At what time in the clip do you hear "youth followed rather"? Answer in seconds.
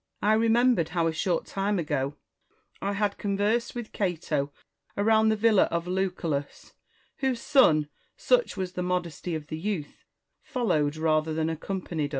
9.59-11.35